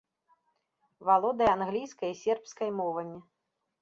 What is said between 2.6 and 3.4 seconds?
мовамі.